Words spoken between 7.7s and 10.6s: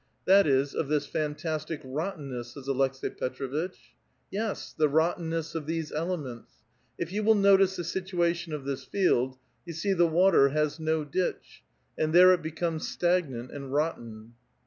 the situation of this field, you see the water